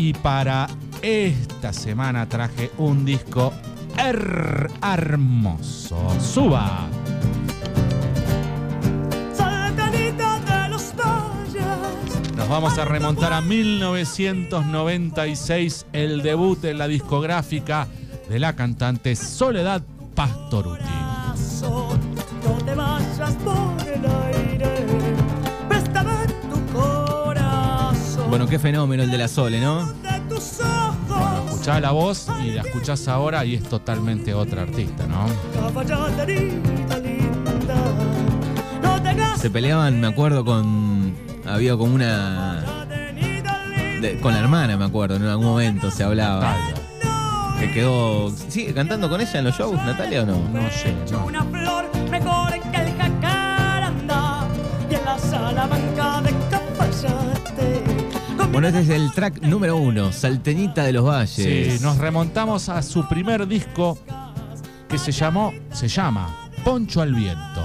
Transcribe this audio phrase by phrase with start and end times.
[0.00, 0.68] Y para
[1.02, 3.52] esta semana traje un disco
[3.96, 5.98] her- hermoso.
[6.20, 6.86] Suba.
[12.36, 17.88] Nos vamos a remontar a 1996, el debut en la discográfica
[18.28, 19.82] de la cantante Soledad
[20.14, 20.84] Pastoruti.
[28.28, 29.80] Bueno, qué fenómeno el de la Sole, ¿no?
[29.80, 31.50] ojos.
[31.50, 35.26] Escuchaba la voz y la escuchás ahora y es totalmente otra artista, ¿no?
[39.36, 41.14] Se peleaban, me acuerdo, con.
[41.46, 42.62] Había como una.
[44.00, 46.40] de- con la hermana, me acuerdo, en algún momento se hablaba.
[46.40, 47.58] Natalia.
[47.58, 48.30] Que quedó.
[48.48, 50.38] ¿Sigue cantando con ella en los shows, Natalia, o no?
[50.52, 51.24] No sé, no.
[51.26, 54.46] Una flor mejor que el jacaranda
[54.90, 57.37] y en la salamanca de.
[58.52, 61.78] Bueno, este es el track número uno, Salteñita de los Valles.
[61.78, 63.98] Sí, nos remontamos a su primer disco
[64.88, 67.62] que se llamó, se llama Poncho al Viento.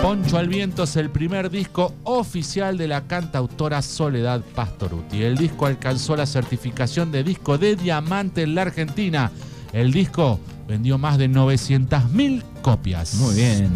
[0.00, 5.22] Poncho al Viento es el primer disco oficial de la cantautora Soledad Pastoruti.
[5.22, 9.30] El disco alcanzó la certificación de disco de diamante en la Argentina.
[9.72, 13.14] El disco vendió más de 900.000 copias.
[13.14, 13.70] Muy bien.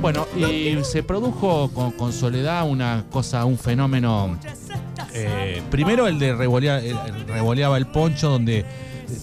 [0.00, 4.38] Bueno, y se produjo con, con Soledad una cosa, un fenómeno.
[5.12, 6.96] eh, primero el de revolea- el-
[7.76, 8.64] el poncho, donde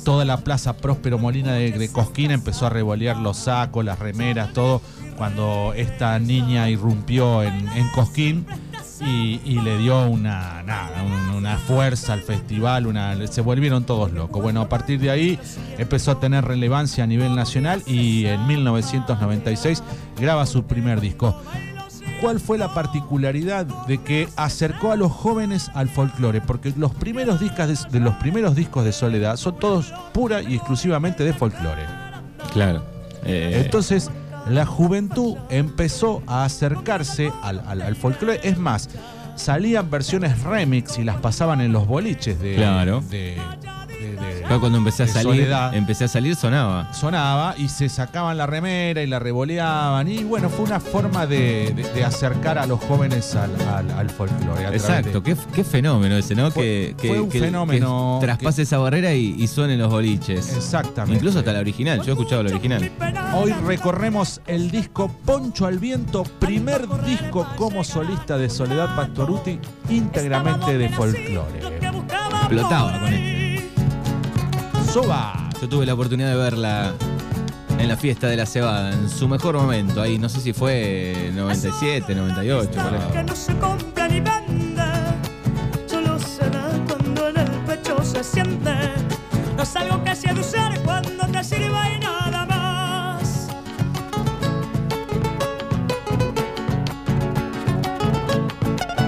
[0.03, 4.53] toda la plaza Próspero Molina de, de Cosquín empezó a revolear los sacos, las remeras,
[4.53, 4.81] todo,
[5.17, 8.45] cuando esta niña irrumpió en, en Cosquín
[9.01, 11.03] y, y le dio una, nada,
[11.35, 14.41] una fuerza al festival, una, se volvieron todos locos.
[14.41, 15.39] Bueno, a partir de ahí
[15.77, 19.83] empezó a tener relevancia a nivel nacional y en 1996
[20.19, 21.39] graba su primer disco.
[22.21, 26.41] ¿Cuál fue la particularidad de que acercó a los jóvenes al folclore?
[26.41, 30.55] Porque los primeros, discos de, de los primeros discos de Soledad son todos pura y
[30.55, 31.83] exclusivamente de folclore.
[32.53, 32.83] Claro.
[33.23, 34.09] Eh, Entonces,
[34.49, 38.39] la juventud empezó a acercarse al, al, al folclore.
[38.43, 38.89] Es más,
[39.35, 42.55] salían versiones remix y las pasaban en los boliches de.
[42.55, 43.01] Claro.
[43.09, 43.37] de-
[43.99, 45.75] de- cuando empecé a salir, Soledad.
[45.75, 46.91] empecé a salir sonaba.
[46.93, 50.07] sonaba y se sacaban la remera y la revoleaban.
[50.07, 54.09] Y bueno, fue una forma de, de- de acercar a los jóvenes al, al, al
[54.09, 54.67] folclore.
[54.67, 56.49] Exacto, qué, qué fenómeno ese, ¿no?
[56.51, 59.89] Fue- que, que- fue un que- fenómeno que traspase esa barrera y, y suenen los
[59.89, 60.55] boliches.
[60.55, 61.15] Exactamente.
[61.17, 62.91] Incluso hasta la original, yo he escuchado la original.
[63.33, 69.59] Hoy recorremos el disco Poncho al Viento, primer disco como solista de Soledad Pastoruti,
[69.89, 71.59] íntegramente de folclore.
[72.39, 73.36] Explotaba con este.
[74.91, 75.49] Soba.
[75.61, 76.93] Yo tuve la oportunidad de verla
[77.77, 80.01] en la fiesta de la cebada, en su mejor momento.
[80.01, 83.11] Ahí no sé si fue 97, 98, por ahí.
[83.11, 84.83] Que no se compra ni vende,
[85.87, 88.73] solo se da cuando en el pecho se siente.
[89.55, 93.47] No es algo que seducir cuando te sirva y nada más.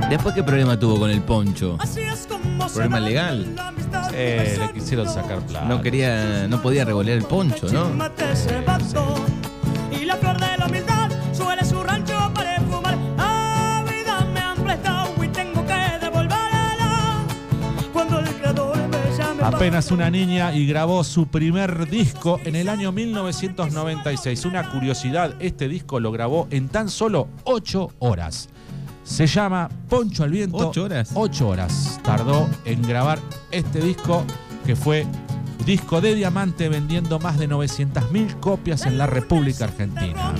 [0.10, 1.78] Después, ¿qué problema tuvo con el poncho?
[1.80, 3.56] Así es como ¿Problema legal?
[4.22, 5.66] Eh, le quisieron sacar plata.
[5.66, 7.90] No quería, no podía revolear el poncho, ¿no?
[9.92, 12.98] Y la flor de la humildad suele su rancho para fumar.
[13.18, 17.26] A vida me han prestado y tengo que devolverla.
[17.94, 22.68] Cuando el creador me llame Apenas una niña y grabó su primer disco en el
[22.68, 24.44] año 1996.
[24.44, 28.50] Una curiosidad, este disco lo grabó en tan solo 8 horas.
[29.10, 30.70] Se llama Poncho al Viento.
[30.70, 31.12] ¿Ocho horas?
[31.16, 34.24] 8 horas tardó en grabar este disco
[34.66, 35.06] que fue
[35.66, 40.34] disco de diamante vendiendo más de 900.000 copias en la República Argentina.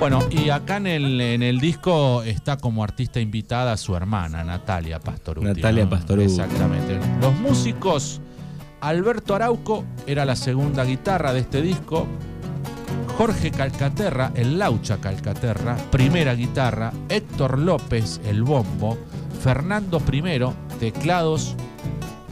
[0.00, 4.98] Bueno, y acá en el, en el disco está como artista invitada su hermana, Natalia
[4.98, 5.46] Pastoruti.
[5.46, 5.90] Natalia ¿no?
[5.90, 6.24] Pastoruti.
[6.24, 6.98] Exactamente.
[7.20, 8.22] Los músicos,
[8.80, 12.06] Alberto Arauco era la segunda guitarra de este disco.
[13.18, 16.94] Jorge Calcaterra, el Laucha Calcaterra, primera guitarra.
[17.10, 18.96] Héctor López, el bombo.
[19.42, 21.56] Fernando I, teclados,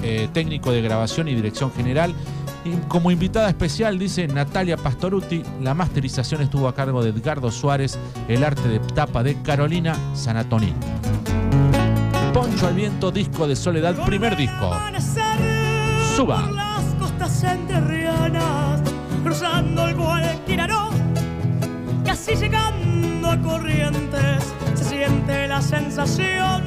[0.03, 2.15] eh, técnico de grabación y dirección general.
[2.69, 7.99] Y como invitada especial dice Natalia Pastoruti, la masterización estuvo a cargo de Edgardo Suárez,
[8.29, 10.75] el arte de tapa de Carolina Sanatoní.
[12.35, 14.71] Poncho al viento, disco de soledad, primer disco.
[16.15, 16.43] Suba.
[16.43, 18.83] Por las costas entrerrianas,
[19.23, 20.69] cruzando el Guadalquivir,
[22.05, 24.45] que Así llegando a Corrientes
[24.75, 26.67] se siente la sensación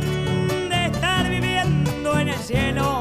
[0.69, 3.00] de estar viviendo en el cielo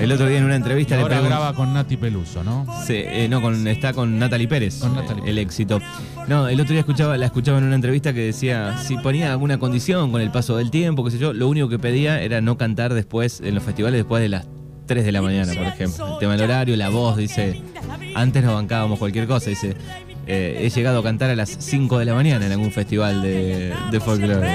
[0.00, 1.34] El otro día en una entrevista le Ahora pregunté.
[1.34, 2.66] graba con Nati Peluso, ¿no?
[2.86, 5.80] Sí, eh, no, con, está con Natalie Pérez, Con Natalie el éxito.
[6.28, 9.58] No, el otro día escuchaba, la escuchaba en una entrevista que decía si ponía alguna
[9.58, 12.58] condición con el paso del tiempo, qué sé yo, lo único que pedía era no
[12.58, 14.46] cantar después, en los festivales después de las
[14.86, 16.12] 3 de la mañana, por ejemplo.
[16.14, 17.62] El tema del horario, la voz, dice,
[18.14, 19.74] antes nos bancábamos cualquier cosa, dice,
[20.26, 23.72] eh, he llegado a cantar a las 5 de la mañana en algún festival de,
[23.90, 24.52] de folclore.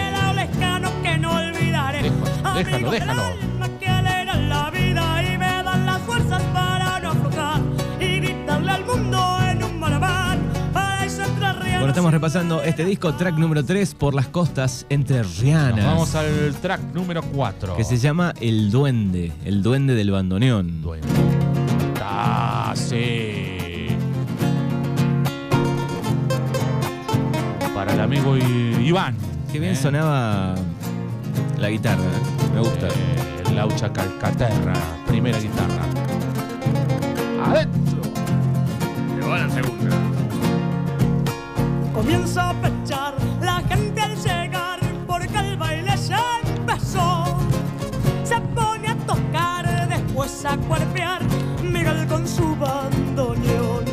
[2.60, 3.24] Déjalo, déjalo, Amigos del déjalo.
[3.24, 7.62] alma que alegran la vida y me dan las fuerzas para no aflojar
[8.02, 10.40] y gritarle al mundo en un maraván
[10.74, 11.74] para eso entre ríos.
[11.76, 15.86] Bueno, estamos repasando este disco, track número 3, por las costas entre Rianas.
[15.86, 17.78] vamos al track número 4.
[17.78, 20.82] Que se llama El Duende, el Duende del Bandoneón.
[20.82, 21.08] Duende.
[22.04, 23.88] Ah, sí.
[27.74, 29.16] Para el amigo Iván.
[29.52, 29.76] Qué bien ¿eh?
[29.78, 30.54] sonaba
[31.58, 32.39] la guitarra, ¿eh?
[32.54, 32.88] Me gusta.
[32.88, 34.74] Eh, Laucha Calcaterra,
[35.08, 35.84] primera guitarra.
[37.46, 38.02] Adentro.
[39.16, 39.98] Llegó la segunda.
[41.94, 46.24] Comienza a pechar la gente al llegar porque el baile ya
[46.56, 47.26] empezó.
[48.24, 51.22] Se pone a tocar, después a cuerpear,
[51.64, 53.84] Miguel con su bandoneón.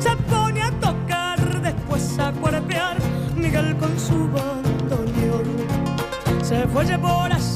[0.00, 2.98] Se pone a tocar, después a cuerpear,
[3.36, 5.44] Miguel con su bandoneón.
[6.42, 7.53] Se fue por así.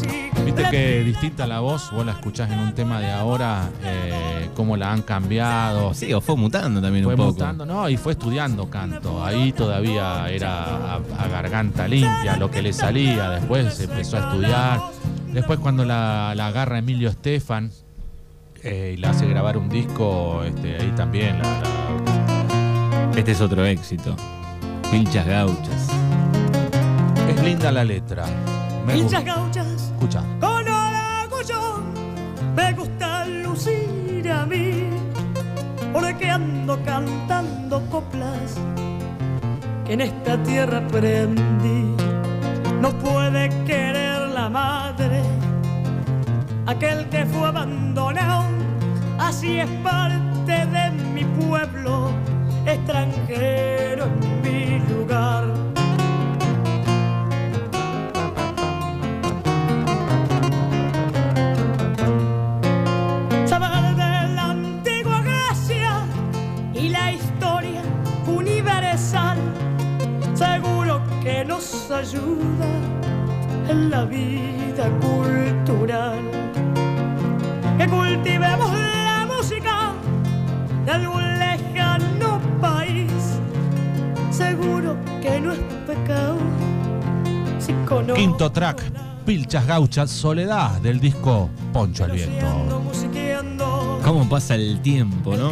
[0.58, 4.76] Viste que distinta la voz, vos la escuchás en un tema de ahora, eh, cómo
[4.76, 5.94] la han cambiado.
[5.94, 7.32] Sí, o fue mutando también Fue un poco.
[7.32, 9.24] mutando, no, y fue estudiando canto.
[9.24, 13.30] Ahí todavía era a, a garganta limpia lo que le salía.
[13.30, 14.80] Después se empezó a estudiar.
[15.32, 17.70] Después cuando la, la agarra Emilio Estefan
[18.64, 23.64] eh, y la hace grabar un disco, este, ahí también la, la- Este es otro
[23.64, 24.16] éxito.
[24.90, 25.88] Pinchas gauchas.
[27.28, 28.24] es linda la letra.
[28.94, 30.22] Hinchas gauchas Escucha.
[36.18, 38.56] Porque ando cantando coplas
[39.86, 41.94] que en esta tierra aprendí.
[42.80, 45.22] No puede querer la madre
[46.66, 48.46] aquel que fue abandonado.
[49.20, 52.10] Así es parte de mi pueblo
[52.66, 55.44] extranjero en mi lugar
[71.98, 72.68] ayuda
[73.68, 76.20] en la vida cultural.
[77.76, 79.92] Que cultivemos la música
[80.84, 83.12] de algún lejano país.
[84.30, 86.36] Seguro que no es pecado.
[87.58, 88.80] Si conozco Quinto track,
[89.26, 92.46] Pilchas Gauchas, Soledad, del disco Poncho al Viento.
[94.04, 95.50] ¿Cómo pasa el tiempo, no?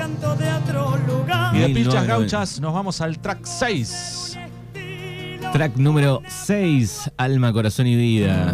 [1.52, 4.25] Y de Pilchas Gauchas nos vamos al track 6.
[5.56, 8.52] Track número 6, Alma, Corazón y Vida.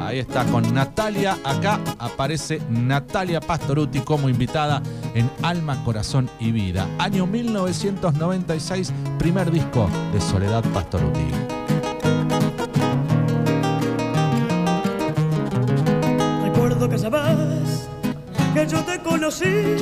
[0.00, 1.38] Ahí está con Natalia.
[1.44, 4.82] Acá aparece Natalia Pastoruti como invitada
[5.14, 6.88] en Alma, Corazón y Vida.
[6.98, 11.26] Año 1996, primer disco de Soledad Pastoruti.
[16.42, 17.88] Recuerdo que sabes
[18.52, 19.76] que yo te conocí.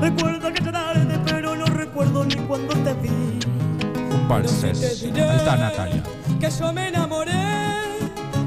[0.00, 3.41] Recuerdo que te tarde, pero no recuerdo ni cuando te vi.
[4.28, 5.02] Barces.
[5.04, 6.02] Ahí está Natalia.
[6.40, 7.32] Que yo me enamoré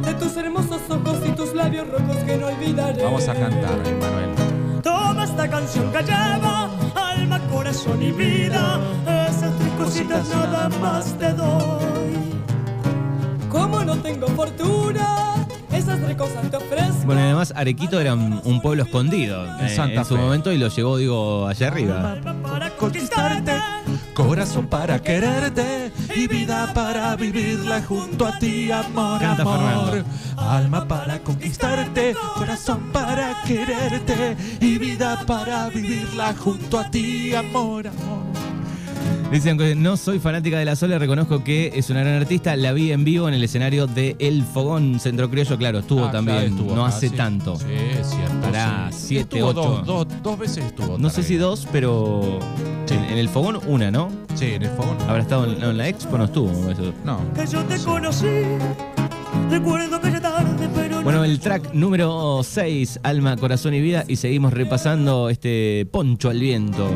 [0.05, 3.03] de tus hermosos ojos y tus labios rojos que no olvidaré.
[3.03, 4.82] Vamos a cantar, Manuel.
[4.82, 8.79] Toma esta canción que lleva alma, corazón y vida.
[9.29, 12.15] Esas tres cositas nada más te doy.
[13.50, 15.36] Como no tengo fortuna,
[15.72, 17.05] esas tres cosas te ofrezco.
[17.05, 20.22] Bueno, además Arequito era un, un pueblo escondido En eh, Santa en su Fe.
[20.22, 22.17] momento y lo llevó, digo, allá arriba.
[22.44, 23.53] Para conquistarte.
[24.16, 29.92] Corazón para quererte y vida para vivirla junto a ti, amor, Canta amor.
[29.92, 30.06] Fernando.
[30.38, 38.24] Alma para conquistarte, corazón para quererte y vida para vivirla junto a ti, amor, amor.
[39.32, 42.56] Dicen que no soy fanática de la Sole, reconozco que es una gran artista.
[42.56, 46.12] La vi en vivo en el escenario de El Fogón Centro Criollo, claro, estuvo Ah,
[46.12, 47.16] también, claro, estuvo no acá, hace sí.
[47.16, 47.58] tanto.
[47.58, 47.66] Sí,
[48.00, 48.48] es cierto.
[48.92, 48.98] Sí.
[49.08, 49.84] siete, Estuvo ocho.
[49.84, 50.98] Dos, dos, dos veces estuvo.
[50.98, 52.40] No sé si dos, pero
[52.86, 52.94] Sí.
[52.96, 54.10] En, en el fogón, una, ¿no?
[54.36, 54.98] Sí, en el fogón.
[55.08, 56.50] Habrá estado en, no, en la expo, no estuvo.
[56.72, 56.94] eso.
[57.04, 57.20] No.
[57.34, 58.27] Que yo te conocí.
[59.50, 61.25] Recuerdo que ya tarde, pero Bueno, no.
[61.25, 66.89] el track número 6, Alma, Corazón y Vida, y seguimos repasando este Poncho al Viento.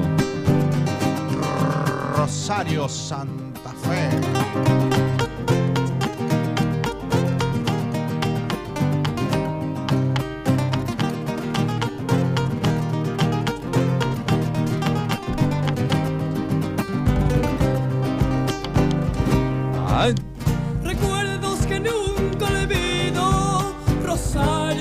[2.15, 4.28] Rosario Santa Fe.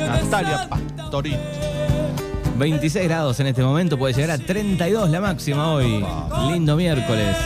[0.08, 0.68] Natalia.
[0.68, 1.38] Fe.
[2.58, 6.04] 26 grados en este momento, puede llegar a 32 la máxima hoy.
[6.50, 7.36] Lindo miércoles.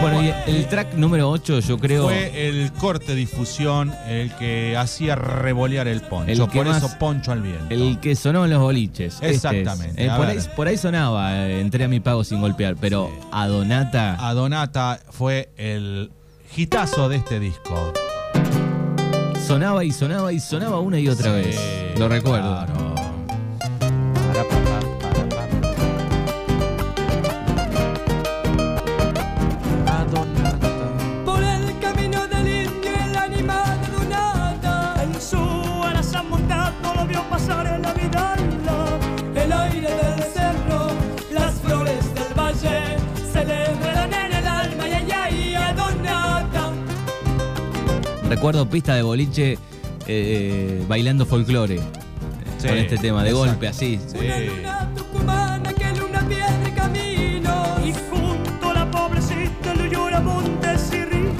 [0.00, 2.04] Bueno, y el track número 8 yo creo...
[2.04, 6.30] Fue el corte difusión el que hacía revolear el poncho.
[6.32, 7.66] El que por más- eso poncho al viento.
[7.68, 9.14] El que sonó en los boliches.
[9.14, 9.34] Este es.
[9.44, 13.10] Exactamente, Eh, por, ahí, por ahí sonaba, eh, entré a mi pago sin golpear, pero
[13.30, 16.10] a Donata, A Donata fue el
[16.56, 17.92] hitazo de este disco.
[19.46, 21.98] sonaba y sonaba y sonaba una y otra Sí, vez.
[21.98, 22.64] Lo recuerdo.
[22.66, 22.89] claro.
[48.40, 49.58] Recuerdo pista de boliche
[50.06, 51.78] eh, bailando folclore.
[52.56, 53.50] Sí, con este tema, de exacto.
[53.50, 54.00] golpe, así.
[54.06, 54.16] Sí.
[54.16, 57.76] Una luna tucumana que luna pierde camino.
[57.84, 61.34] Y junto a la pobrecita lo llora montes y ríos.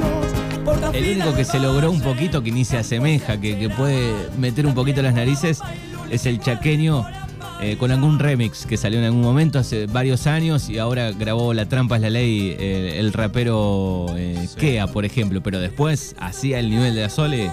[0.62, 3.70] Por la El único que se logró un poquito, que ni se asemeja, que, que
[3.70, 5.60] puede meter un poquito las narices,
[6.10, 7.06] es el chaqueño
[7.62, 11.52] eh, con algún remix que salió en algún momento hace varios años y ahora grabó
[11.52, 14.56] La Trampa es la Ley, eh, el rapero eh, Sí.
[14.56, 17.50] Kea, por ejemplo, pero después hacía el nivel de la Sole.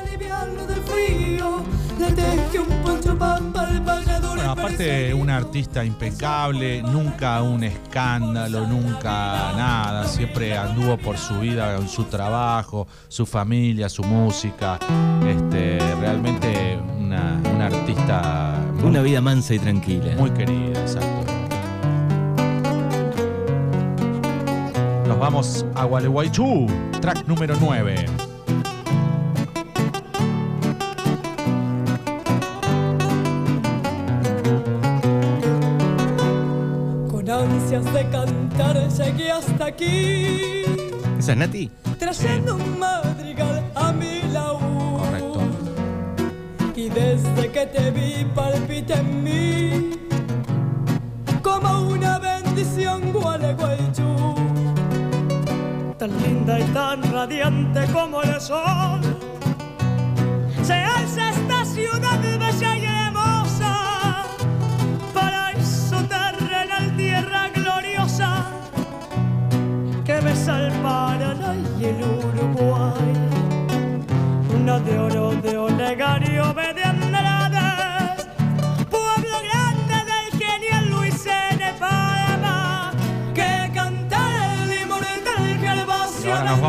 [4.36, 11.76] Bueno, aparte un artista impecable, nunca un escándalo, nunca nada, siempre anduvo por su vida,
[11.76, 14.80] en su trabajo, su familia, su música.
[15.28, 20.14] Este, realmente una, una artista muy, Una vida mansa y tranquila.
[20.18, 21.34] muy querida, exacto.
[25.08, 26.68] Nos vamos a Gualeguaychú,
[27.02, 28.06] track número 9.
[37.10, 40.64] Con ansias de cantar llegué hasta aquí,
[41.20, 41.70] ¿Esa es Nati?
[42.00, 43.17] trayendo un madrigal
[47.58, 49.90] que te vi palpita en mí,
[51.42, 54.36] como una bendición Gualeguaychú.
[55.98, 59.02] Tan linda y tan radiante como el sol,
[60.62, 63.74] se alza esta ciudad bella y hermosa,
[65.12, 68.52] paraíso terrenal, tierra gloriosa,
[70.06, 73.14] que besa el Paraná y el Uruguay.
[74.62, 76.77] Una de oro de Olegario de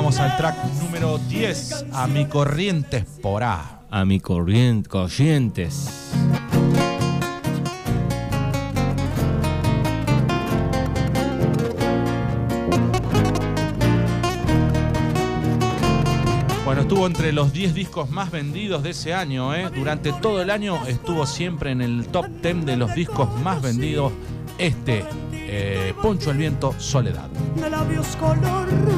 [0.09, 3.83] vamos al track número 10, a mi corrientes por A.
[3.91, 6.15] A mi corriente, corrientes.
[16.65, 19.55] Bueno, estuvo entre los 10 discos más vendidos de ese año.
[19.55, 19.69] ¿eh?
[19.75, 24.13] Durante todo el año estuvo siempre en el top 10 de los discos más vendidos.
[24.57, 27.29] Este, eh, Poncho el Viento, Soledad.
[27.57, 28.98] de labios color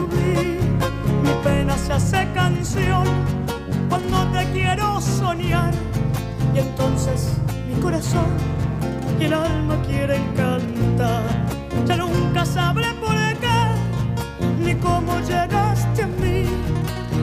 [2.64, 3.04] canción
[3.88, 5.72] cuando te quiero soñar.
[6.54, 7.32] Y entonces
[7.68, 8.26] mi corazón
[9.18, 11.22] y el alma quieren cantar.
[11.86, 16.44] Ya nunca sabré por qué ni cómo llegaste a mí.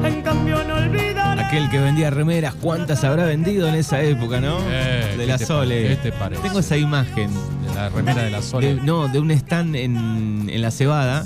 [0.04, 1.42] En cambio no olvidaré.
[1.44, 4.58] Aquel que vendía remeras, ¿cuántas habrá vendido en esa época, no?
[4.70, 5.96] Eh, de ¿qué la te Sole.
[5.98, 6.42] te parece?
[6.42, 7.30] Tengo esa imagen.
[7.68, 8.82] De la remera de la de- Soledad.
[8.84, 11.26] no, de un stand en, en la cebada.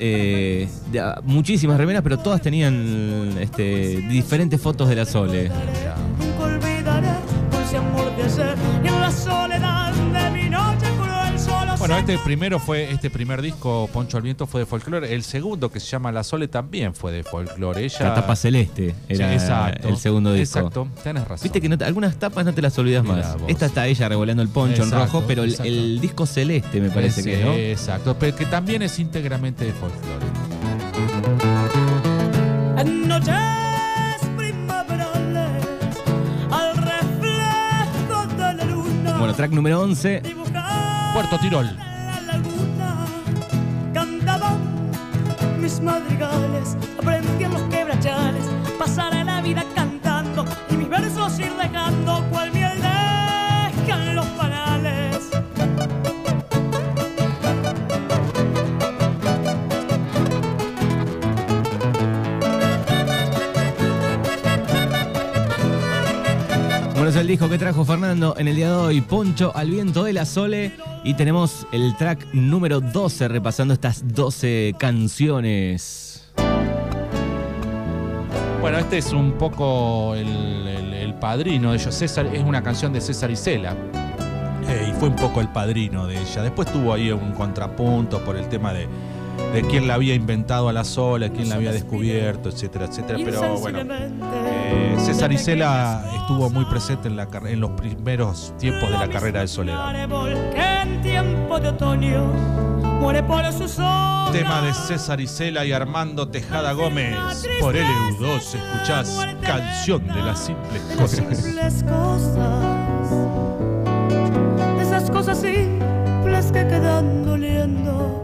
[0.00, 0.68] Eh,
[1.24, 5.50] muchísimas remeras, pero todas tenían este, diferentes fotos de la Sole.
[11.86, 15.14] Bueno, este primero fue, este primer disco, Poncho al Viento, fue de folclore.
[15.14, 17.84] El segundo, que se llama La Sole, también fue de folclore.
[17.84, 17.98] Ella.
[18.08, 19.88] La tapa celeste era Sí, exacto.
[19.88, 20.60] el segundo disco.
[20.60, 21.42] Exacto, tenés razón.
[21.44, 23.38] Viste que no te- algunas tapas no te las olvidas Mirá más.
[23.38, 23.50] vos.
[23.50, 27.30] Esta está ella revolando el poncho en rojo, pero el, disco celeste me parece Ese,
[27.32, 27.52] que no.
[27.52, 30.24] Exacto, pero que también es íntegramente de folclore.
[39.18, 40.22] Bueno, track número 11.
[41.14, 41.64] Puerto Tirol.
[41.64, 43.06] la laguna.
[43.92, 44.58] Cantaban
[45.60, 48.44] mis madrigales, aprendí en los quebrachales,
[48.80, 52.28] pasaré la vida cantando y mis versos ir dejando
[67.24, 70.26] el disco que trajo Fernando en el día de hoy, Poncho al viento de la
[70.26, 70.72] Sole.
[71.04, 76.22] Y tenemos el track número 12, repasando estas 12 canciones.
[78.60, 81.94] Bueno, este es un poco el, el- el padrino de ellos.
[81.94, 83.74] César es una canción de César Isela.
[84.68, 86.42] Eh, y fue un poco el padrino de ella.
[86.42, 88.86] Después tuvo ahí un contrapunto por el tema de,
[89.54, 93.18] de quién la había inventado a la sola, quién la había descubierto, etcétera, etcétera.
[93.24, 93.78] Pero bueno,
[94.74, 99.08] eh, César Isela estuvo muy presente en, la, carre- en los primeros tiempos de la
[99.08, 99.92] carrera de Soledad.
[104.32, 107.16] Tema de César Isela y Armando Tejada Gómez.
[107.60, 111.38] Por LU2 escuchás Canción de las Simples Cosas.
[111.38, 113.10] simples cosas.
[114.76, 118.22] De esas cosas simples que quedan doliendo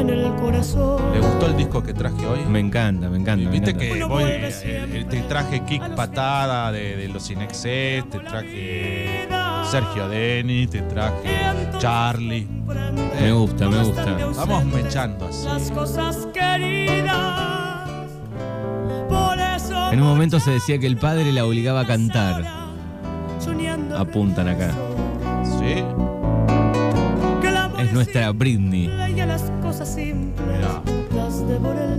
[0.00, 1.12] en el corazón.
[1.12, 2.40] ¿Le gustó el disco que traje hoy?
[2.48, 3.44] Me encanta, me encanta.
[3.44, 3.94] me Viste encanta.
[3.94, 9.28] que voy, eh, eh, te traje Kick Patada de, de los Inexes, te traje
[9.70, 11.38] Sergio Denny, te traje
[11.78, 12.46] Charlie.
[13.20, 14.16] Me gusta, me gusta.
[14.36, 15.44] Vamos mechando así.
[15.46, 18.08] Las cosas queridas.
[19.08, 22.44] Por eso En un momento se decía que el padre la obligaba a cantar.
[23.96, 24.70] Apuntan acá.
[25.44, 25.84] ¿Sí?
[27.90, 28.86] Es nuestra Britney.
[28.86, 29.96] simple y a las cosas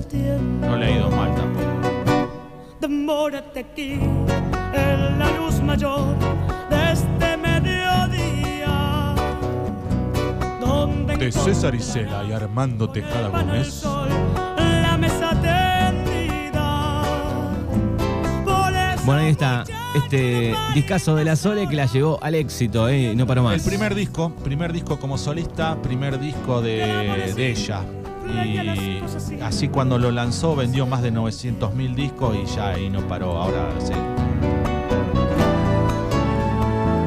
[0.07, 0.65] tiempo.
[0.65, 2.29] No le ha ido mal tampoco.
[2.79, 3.99] Demórate aquí
[4.73, 6.15] en la luz mayor
[6.69, 9.15] de este mediodía.
[10.61, 13.83] Donde De César Isela y Armando Tejada Gómez.
[19.03, 19.65] Bueno, ahí está.
[19.95, 23.13] Este discazo de la Sole que la llevó al éxito, ¿eh?
[23.15, 23.55] No paró más.
[23.55, 27.81] El primer disco, primer disco como solista, primer disco de, de ella.
[28.45, 29.01] Y
[29.41, 33.37] así cuando lo lanzó vendió más de 900 mil discos y ya ahí no paró.
[33.41, 33.91] Ahora sí.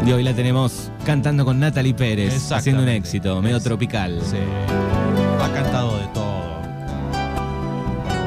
[0.07, 4.21] Y hoy la tenemos cantando con Natalie Pérez, haciendo un éxito, medio Es- tropical.
[4.23, 4.37] Sí.
[5.43, 6.35] Ha cantado de todo.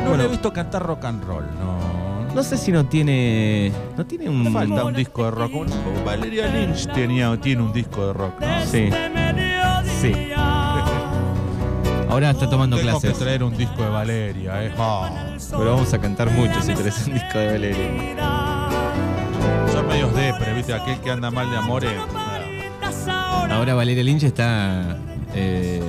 [0.04, 0.18] No Bueno.
[0.18, 1.97] lo he visto cantar rock and roll, no.
[2.38, 3.72] No sé si no tiene.
[3.98, 4.54] No tiene un.
[4.54, 5.56] Falta un disco de rock.
[5.56, 8.48] Un- Valeria Lynch tenía, tiene un disco de rock, ¿no?
[8.66, 8.90] Sí.
[10.00, 10.14] Sí.
[12.08, 13.14] Ahora está tomando Tengo clases.
[13.18, 14.72] que traer un disco de Valeria, eh.
[14.78, 15.10] Ah,
[15.50, 17.90] Pero vamos a cantar mucho si traes un disco de Valeria.
[19.74, 21.92] son medios depre, viste, aquel que anda mal de amores.
[23.50, 24.96] Ahora Valeria Lynch está.
[25.34, 25.82] eh,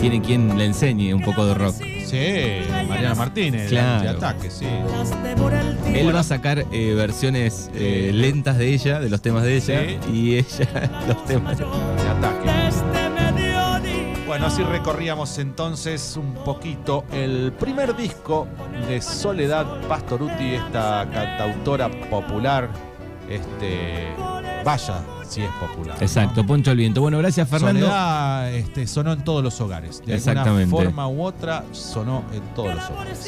[0.00, 1.74] tiene quien le enseñe un poco de rock.
[2.08, 4.02] Sí, Mariana Martínez, Claro.
[4.02, 4.66] de ataque, sí.
[5.94, 9.80] Él va a sacar eh, versiones eh, lentas de ella, de los temas de ella,
[9.80, 9.98] Sí.
[10.12, 11.58] y ella los temas.
[11.58, 12.48] De ataque.
[14.26, 18.46] Bueno, así recorríamos entonces un poquito el primer disco
[18.86, 22.68] de Soledad Pastoruti, esta cantautora popular.
[23.28, 24.08] Este,
[24.64, 25.96] vaya si es popular.
[25.96, 26.02] ¿no?
[26.02, 27.00] Exacto, Poncho al viento.
[27.00, 27.80] Bueno, gracias Fernando.
[27.80, 30.02] Soledad este, sonó en todos los hogares.
[30.04, 33.18] De alguna forma u otra sonó en todos los hogares.